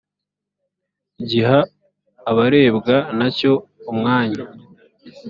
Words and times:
giha 1.29 1.59
abarebwa 2.29 2.95
na 3.17 3.27
cyo 3.37 3.51
umwanya 3.91 4.43